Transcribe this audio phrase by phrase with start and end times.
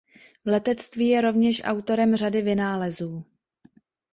[0.45, 3.25] V letectví je rovněž autorem řady vynálezů.